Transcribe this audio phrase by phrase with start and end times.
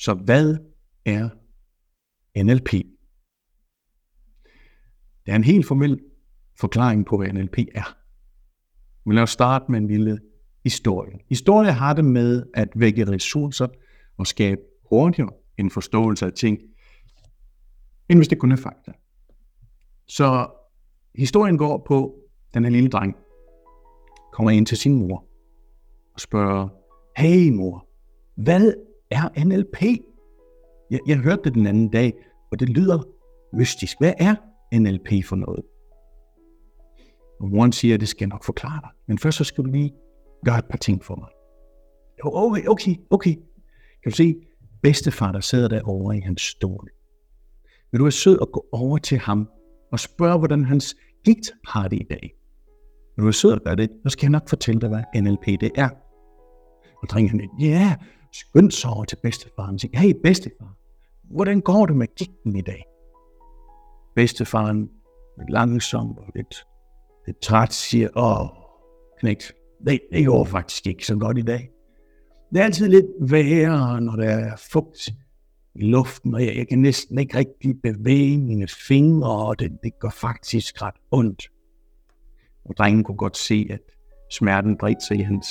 [0.00, 0.56] Så hvad
[1.04, 1.28] er
[2.42, 2.72] NLP?
[5.26, 6.00] Der er en helt formel
[6.60, 7.96] forklaring på, hvad NLP er.
[9.04, 10.18] Men lad os starte med en lille
[10.64, 11.18] historie.
[11.28, 13.68] Historie har det med at vække ressourcer
[14.18, 14.60] og skabe
[14.90, 16.58] hurtigere en forståelse af ting,
[18.08, 18.92] end hvis det kun er fakta.
[20.06, 20.46] Så
[21.14, 22.14] historien går på,
[22.54, 23.16] den her lille dreng
[24.32, 25.26] kommer ind til sin mor
[26.14, 26.68] og spørger,
[27.16, 27.88] hey mor,
[28.36, 28.74] hvad
[29.10, 29.82] er NLP?
[30.90, 32.14] Jeg, jeg hørte det den anden dag,
[32.52, 33.02] og det lyder
[33.52, 33.96] mystisk.
[34.00, 34.34] Hvad er
[34.74, 35.62] NLP for noget?
[37.40, 38.90] Og moren siger, at det skal jeg nok forklare dig.
[39.08, 39.92] Men først så skal du lige
[40.44, 41.28] gøre et par ting for mig.
[42.24, 43.34] Okay, okay, okay.
[44.02, 44.34] Kan du se,
[44.82, 46.90] bedstefar, der sidder derovre i hans stol.
[47.92, 49.48] Vil du være sød og gå over til ham
[49.92, 52.34] og spørge, hvordan hans gigt har det i dag?
[53.16, 55.46] Vil du være sød og gøre det, så skal jeg nok fortælle dig, hvad NLP
[55.46, 55.88] det er.
[57.02, 57.96] Og drengen han, ja,
[58.32, 60.76] skyndte sig over til bedstefaren og sagde, hey bedstefar,
[61.24, 62.84] hvordan går det med gigten i dag?
[64.16, 64.90] Bedstefaren
[65.48, 66.66] langsomt og lidt,
[67.26, 68.48] lidt træt siger, åh,
[69.20, 69.52] knægt,
[69.86, 71.70] det, det går faktisk ikke så godt i dag.
[72.52, 75.08] Det er altid lidt værre, når der er fugt
[75.74, 79.98] i luften, og jeg, jeg kan næsten ikke rigtig bevæge mine fingre, og det, det
[79.98, 81.50] gør faktisk ret ondt.
[82.64, 83.80] Og drengen kunne godt se, at
[84.30, 85.46] smerten bredte sig i hans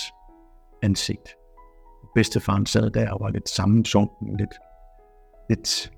[0.81, 1.38] ansigt.
[2.15, 4.53] Bedstefaren sad der og var lidt sammensunken, lidt,
[5.49, 5.91] lidt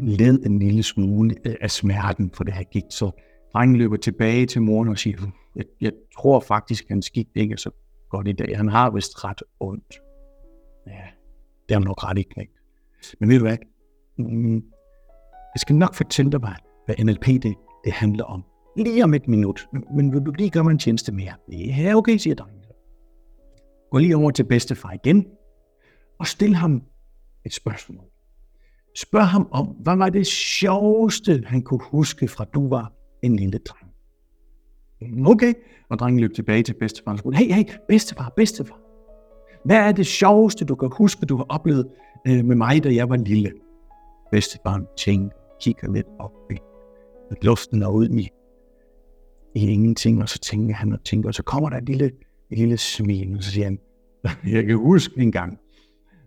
[0.00, 2.84] led en lille smule af smerten for det her gik.
[2.90, 3.10] Så
[3.52, 5.18] drengen løber tilbage til moren og siger,
[5.56, 7.70] jeg, jeg tror faktisk, at hans gik ikke er så
[8.10, 8.56] godt i dag.
[8.56, 10.00] Han har vist ret ondt.
[10.86, 11.02] Ja,
[11.68, 12.48] det er nok ret ikke.
[13.20, 13.56] Men ved du hvad?
[14.18, 14.54] Mm,
[15.54, 16.40] jeg skal nok fortælle dig,
[16.86, 18.44] hvad NLP det, det handler om.
[18.76, 19.68] Lige om et minut.
[19.96, 21.32] Men vil du lige gøre mig en tjeneste mere?
[21.52, 22.57] Ja, okay, siger drengen.
[23.90, 25.26] Gå lige over til bedstefar igen,
[26.18, 26.82] og stil ham
[27.44, 28.04] et spørgsmål.
[28.96, 33.58] Spørg ham om, hvad var det sjoveste, han kunne huske fra du var en lille
[33.58, 33.92] dreng.
[35.00, 35.54] Mm, okay,
[35.90, 38.80] og drengen løb tilbage til bedstefar og spurgte, hey, hey, bedstefar, bedstefar,
[39.64, 41.88] hvad er det sjoveste, du kan huske, du har oplevet
[42.26, 43.52] øh, med mig, da jeg var lille?
[44.30, 46.56] Bedstefaren tænkte, kigger lidt op i
[47.42, 48.28] luften og ud i,
[49.54, 52.10] i ingenting, og så tænker han og tænker, og så kommer der et lille,
[52.50, 53.78] et lille smil, og så siger han,
[54.54, 55.58] jeg kan huske en gang,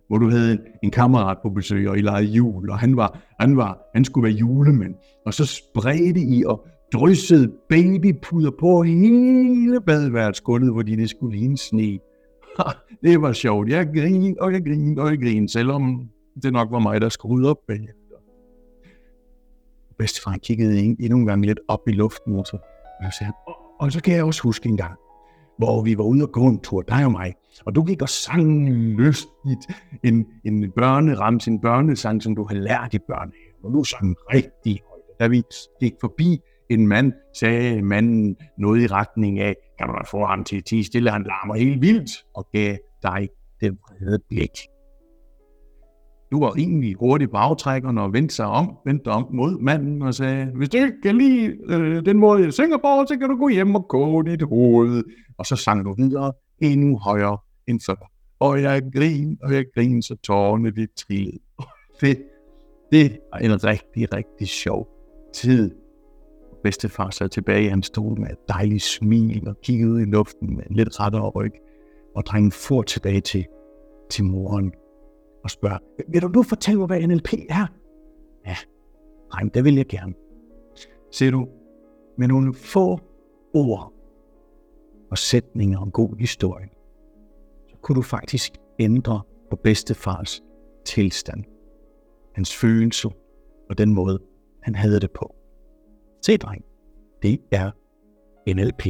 [0.08, 3.56] hvor du havde en kammerat på besøg, og I legede jul, og han, var, han,
[3.56, 4.94] var, han skulle være julemand.
[5.26, 11.58] Og så spredte I og dryssede babypuder på hele badeværelsesgulvet, hvor de det skulle ligne
[11.58, 11.98] sne.
[13.02, 13.68] det var sjovt.
[13.68, 16.08] Jeg grinede, og jeg grinede, og jeg grinede, selvom
[16.42, 17.94] det nok var mig, der skulle rydde op bagefter.
[19.98, 22.56] Bedstefaren kiggede endnu en gang lidt op i luften, og så,
[23.00, 24.98] og så sagde han, og, og så kan jeg også huske en gang,
[25.58, 27.34] hvor vi var ude og gå en tur, dig og mig.
[27.66, 29.66] Og du gik og sang lystigt
[30.04, 33.64] en, en børneramse, en børnesang, som du havde lært i børnehaven.
[33.64, 35.02] Og du sang rigtig højt.
[35.20, 35.42] Da vi
[35.80, 40.44] gik forbi en mand, sagde manden noget i retning af, kan du da få ham
[40.44, 43.28] til at tige stille, han larmer helt vildt, og gav dig
[43.60, 44.71] det vrede blik.
[46.32, 50.14] Du var egentlig hurtigt på aftrækkerne og vendte sig om, vendte om mod manden og
[50.14, 53.36] sagde, hvis du ikke kan lide øh, den måde, jeg synger på, så kan du
[53.36, 55.04] gå hjem og gå dit hoved.
[55.38, 57.38] Og så sang du videre endnu højere
[57.68, 58.10] end før.
[58.40, 61.38] Og jeg grin, og jeg grin, så tårerne de trillede.
[62.00, 62.18] Det,
[62.92, 64.88] det var en rigtig, rigtig sjov
[65.34, 65.70] tid.
[66.62, 70.56] Bedstefar sad tilbage i hans stol med et dejligt smil og kiggede ud i luften
[70.56, 71.52] med en lidt rettere ryg.
[72.16, 73.44] Og drengen får tilbage til,
[74.10, 74.72] til moren
[75.44, 77.66] og spørger, vil du nu fortælle mig, hvad NLP er?
[78.46, 78.56] Ja,
[79.32, 80.14] nej, det vil jeg gerne.
[81.12, 81.48] Ser du,
[82.18, 83.00] med nogle få
[83.54, 83.92] ord
[85.10, 86.68] og sætninger om god historie,
[87.68, 90.42] så kunne du faktisk ændre på bedstefars
[90.84, 91.44] tilstand,
[92.34, 93.08] hans følelse
[93.70, 94.18] og den måde,
[94.62, 95.34] han havde det på.
[96.22, 96.64] Se, dreng,
[97.22, 97.70] det er
[98.54, 98.86] NLP.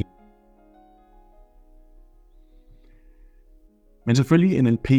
[4.06, 4.90] Men selvfølgelig NLP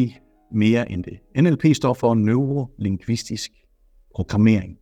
[0.54, 1.20] mere end det.
[1.44, 3.52] NLP står for neurolinguistisk
[4.16, 4.78] programmering.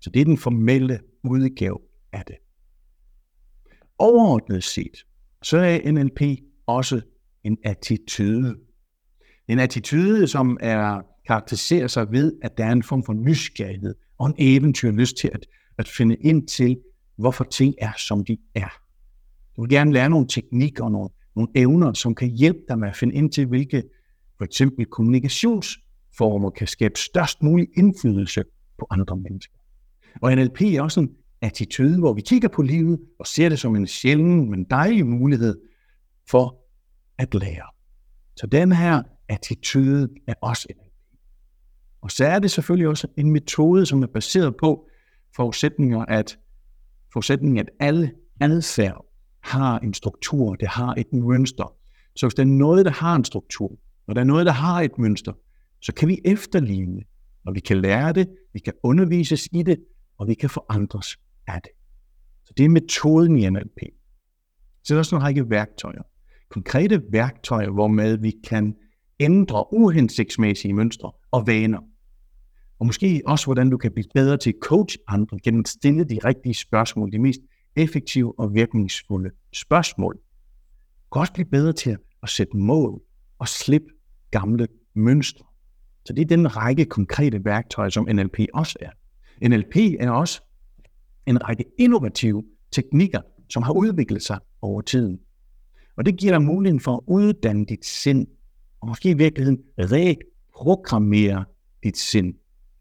[0.00, 1.78] Så det er den formelle udgave
[2.12, 2.36] af det.
[3.98, 5.06] Overordnet set,
[5.42, 6.20] så er NLP
[6.66, 7.00] også
[7.44, 8.56] en attitude.
[9.48, 14.26] En attitude, som er karakteriserer sig ved, at der er en form for nysgerrighed og
[14.26, 15.46] en eventyr lyst til at,
[15.78, 16.78] at finde ind til,
[17.18, 18.68] hvorfor ting er, som de er.
[19.56, 22.88] Du vil gerne lære nogle teknikker og nogle, nogle evner, som kan hjælpe dig med
[22.88, 23.82] at finde ind til, hvilke
[24.38, 28.44] for eksempel kommunikationsformer kan skabe størst mulig indflydelse
[28.78, 29.58] på andre mennesker.
[30.22, 31.10] Og NLP er også en
[31.42, 35.60] attitude, hvor vi kigger på livet og ser det som en sjælden, men dejlig mulighed
[36.30, 36.56] for
[37.18, 37.70] at lære.
[38.36, 40.86] Så den her attitude er også NLP.
[42.00, 44.88] Og så er det selvfølgelig også en metode, som er baseret på
[45.36, 46.38] forudsætninger, at,
[47.12, 49.06] forudsætningen, at alle adfærd
[49.40, 51.74] har en struktur, det har et mønster.
[52.16, 53.72] Så hvis der er noget, der har en struktur,
[54.06, 55.32] og der er noget, der har et mønster,
[55.82, 57.02] så kan vi efterligne,
[57.46, 59.78] og vi kan lære det, vi kan undervises i det,
[60.18, 61.16] og vi kan forandres
[61.46, 61.72] af det.
[62.44, 63.78] Så det er metoden i NLP.
[64.84, 66.02] Så er der også en række værktøjer.
[66.50, 68.76] Konkrete værktøjer, hvormed vi kan
[69.20, 71.80] ændre uhensigtsmæssige mønstre og vaner.
[72.78, 76.04] Og måske også, hvordan du kan blive bedre til at coach andre gennem at stille
[76.04, 77.40] de rigtige spørgsmål, de mest
[77.76, 80.14] effektive og virkningsfulde spørgsmål.
[80.14, 83.00] Du kan også blive bedre til at sætte mål
[83.38, 83.88] og slippe
[84.30, 85.44] gamle mønstre.
[86.04, 88.90] Så det er den række konkrete værktøjer, som NLP også er.
[89.48, 90.42] NLP er også
[91.26, 95.18] en række innovative teknikker, som har udviklet sig over tiden.
[95.96, 98.26] Og det giver dig muligheden for at uddanne dit sind,
[98.80, 101.44] og måske i virkeligheden reprogrammere
[101.84, 102.34] dit sind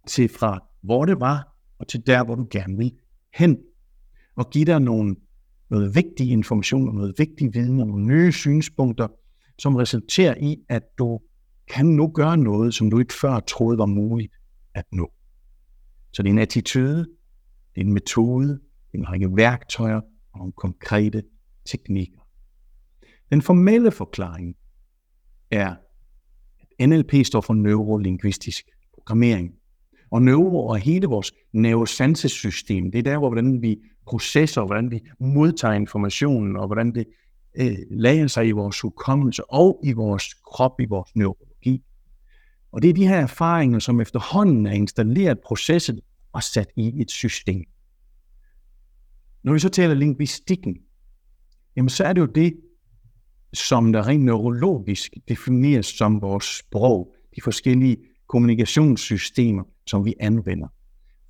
[0.07, 2.91] til fra hvor det var, og til der, hvor du gerne vil
[3.33, 3.57] hen.
[4.35, 5.15] Og give dig nogle,
[5.69, 9.07] noget vigtig information, og noget vigtig viden, og nogle nye synspunkter,
[9.59, 11.19] som resulterer i, at du
[11.67, 14.33] kan nu gøre noget, som du ikke før troede var muligt
[14.73, 15.11] at nå.
[16.13, 16.97] Så det er en attitude,
[17.75, 20.01] det er en metode, det er en række værktøjer
[20.33, 21.23] og nogle konkrete
[21.65, 22.19] teknikker.
[23.31, 24.55] Den formelle forklaring
[25.51, 25.75] er,
[26.79, 29.51] at NLP står for neurolinguistisk programmering.
[30.11, 34.99] Og neuro og hele vores nervesansesystem, det er der, hvor hvordan vi processer, hvordan vi
[35.19, 37.05] modtager informationen, og hvordan det
[37.57, 41.44] øh, lager sig i vores hukommelse og i vores krop, i vores neuro.
[42.75, 45.99] Og det er de her erfaringer, som efterhånden er installeret processet
[46.33, 47.63] og sat i et system.
[49.43, 50.77] Når vi så taler linguistikken,
[51.75, 52.53] jamen så er det jo det,
[53.53, 60.67] som der rent neurologisk defineres som vores sprog, de forskellige kommunikationssystemer, som vi anvender.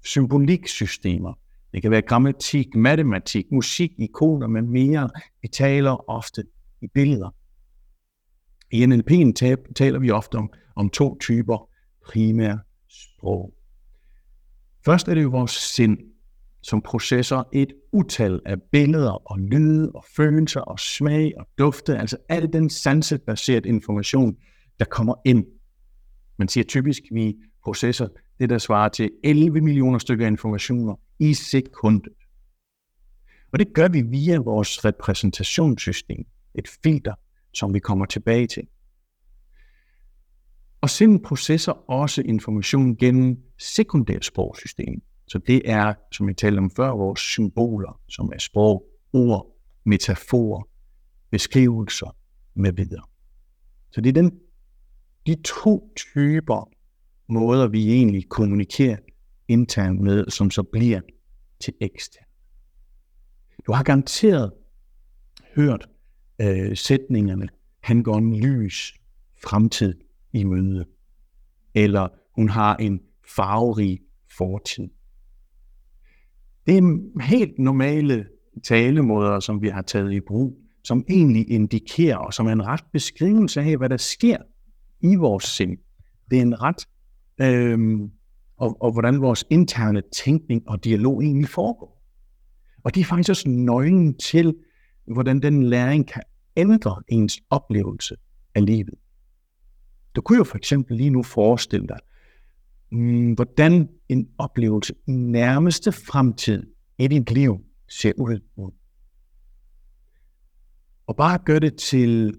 [0.03, 1.33] Symboliksystemer,
[1.73, 5.09] det kan være grammatik, matematik, musik, ikoner med mere.
[5.41, 6.43] Vi taler ofte
[6.81, 7.35] i billeder.
[8.71, 9.31] I NLP'en
[9.75, 11.69] taler vi ofte om, om to typer
[12.05, 13.53] primære sprog.
[14.85, 15.97] Først er det jo vores sind,
[16.63, 22.17] som processer et utal af billeder og lyde og følelser og smag og dufte, altså
[22.29, 24.37] al den sansebaseret information,
[24.79, 25.45] der kommer ind.
[26.37, 28.07] Man siger typisk, at vi processer
[28.39, 32.13] det, der svarer til 11 millioner stykker informationer i sekundet.
[33.53, 36.25] Og det gør vi via vores repræsentationssystem,
[36.55, 37.13] et filter,
[37.53, 38.67] som vi kommer tilbage til.
[40.81, 45.01] Og sinden processer også information gennem sekundært sprogsystem.
[45.27, 50.67] Så det er, som jeg talte om før, vores symboler, som er sprog, ord, metaforer,
[51.31, 52.15] beskrivelser
[52.53, 53.03] med videre.
[53.91, 54.31] Så det er den,
[55.27, 56.69] de to typer
[57.27, 58.97] måder, vi egentlig kommunikerer
[59.47, 61.01] internt med, som så bliver
[61.59, 62.25] til ekstern.
[63.67, 64.51] Du har garanteret
[65.55, 65.89] hørt
[66.41, 67.47] øh, sætningerne,
[67.79, 68.93] han går en lys
[69.43, 69.93] fremtid
[70.35, 70.85] i møde,
[71.75, 72.99] eller hun har en
[73.35, 73.99] farverig
[74.37, 74.87] fortid.
[76.65, 78.25] Det er helt normale
[78.63, 82.83] talemåder, som vi har taget i brug, som egentlig indikerer, og som er en ret
[82.93, 84.37] beskrivelse af, hvad der sker
[85.01, 85.77] i vores sind.
[86.31, 86.87] Det er en ret,
[87.41, 87.99] øh,
[88.57, 92.01] og, og hvordan vores interne tænkning og dialog egentlig foregår.
[92.83, 94.55] Og det er faktisk også nøglen til,
[95.13, 96.21] hvordan den læring kan
[96.57, 98.15] ændre ens oplevelse
[98.55, 98.93] af livet.
[100.15, 101.99] Du kunne jo for eksempel lige nu forestille dig,
[102.91, 106.63] mm, hvordan en oplevelse i nærmeste fremtid
[106.99, 107.57] i dit liv
[107.89, 108.39] ser ud.
[111.07, 112.33] Og bare gør det til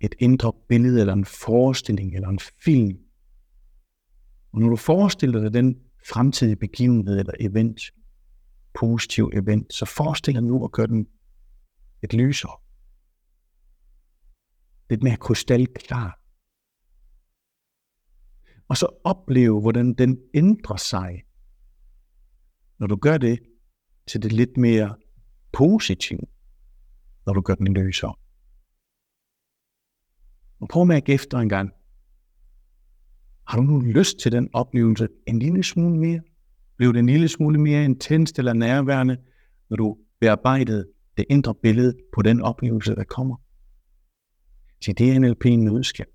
[0.00, 2.98] et indre billede, eller en forestilling, eller en film.
[4.52, 5.76] Og når du forestiller dig den
[6.08, 7.80] fremtidige begivenhed eller event,
[8.74, 11.06] positiv event, så forestil dig nu at gøre den
[12.02, 12.52] et lysere.
[14.90, 16.20] Lidt mere krystalklar.
[18.68, 21.22] Og så opleve, hvordan den ændrer sig,
[22.78, 23.38] når du gør det
[24.06, 24.96] til det lidt mere
[25.52, 26.20] positive,
[27.26, 28.14] når du gør den løsere.
[30.60, 31.70] Og prøv at mærke efter en gang.
[33.46, 36.20] Har du nu lyst til den oplevelse en lille smule mere?
[36.76, 39.16] Blev det en lille smule mere intenst eller nærværende,
[39.70, 43.36] når du bearbejdede det indre billede på den oplevelse, der kommer?
[44.84, 46.06] Så det er NLP en nødskab.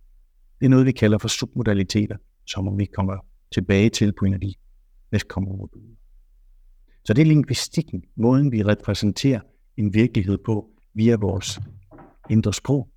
[0.60, 3.18] Det er noget, vi kalder for submodaliteter som vi kommer
[3.54, 4.54] tilbage til på en af de
[5.12, 5.96] næstkommende moduler.
[7.06, 9.40] Så det er lingvistikken, måden vi repræsenterer
[9.78, 11.60] en virkelighed på via vores
[12.30, 12.90] indre sprog.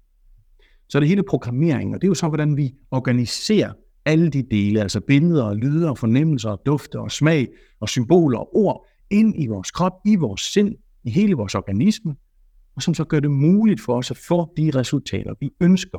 [0.88, 3.72] Så det hele programmering, og det er jo så, hvordan vi organiserer
[4.04, 7.48] alle de dele, altså billeder og lyder, fornemmelser, dufte og smag
[7.80, 12.16] og symboler og ord, ind i vores krop, i vores sind, i hele vores organisme,
[12.78, 15.98] og som så gør det muligt for os at få de resultater, vi ønsker.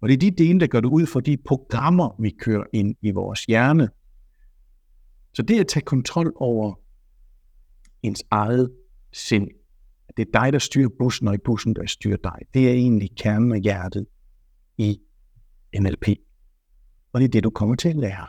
[0.00, 2.96] Og det er de dele, der gør det ud for de programmer, vi kører ind
[3.02, 3.88] i vores hjerne.
[5.34, 6.74] Så det at tage kontrol over
[8.02, 8.72] ens eget
[9.12, 9.48] sind,
[10.08, 12.72] at det er dig, der styrer bussen, og i bussen, der styrer dig, det er
[12.72, 14.06] egentlig kernen og hjertet
[14.78, 14.98] i
[15.80, 16.08] NLP.
[17.12, 18.26] Og det er det, du kommer til at lære.